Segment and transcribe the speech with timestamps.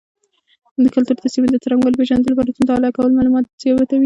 [0.95, 3.99] کلتور د سیمې د څرنګوالي پیژندلو لپاره مطالعه کول معلومات زیاتوي.